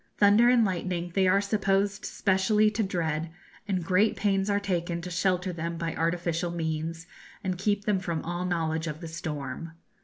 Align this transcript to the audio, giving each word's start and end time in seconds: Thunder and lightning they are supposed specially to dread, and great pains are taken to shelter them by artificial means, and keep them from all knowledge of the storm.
Thunder 0.17 0.49
and 0.49 0.65
lightning 0.65 1.11
they 1.13 1.27
are 1.27 1.39
supposed 1.41 2.05
specially 2.05 2.71
to 2.71 2.81
dread, 2.81 3.29
and 3.67 3.85
great 3.85 4.15
pains 4.15 4.49
are 4.49 4.59
taken 4.59 4.99
to 5.01 5.11
shelter 5.11 5.53
them 5.53 5.77
by 5.77 5.95
artificial 5.95 6.49
means, 6.49 7.05
and 7.43 7.55
keep 7.55 7.85
them 7.85 7.99
from 7.99 8.23
all 8.23 8.43
knowledge 8.43 8.87
of 8.87 8.99
the 8.99 9.07
storm. 9.07 9.73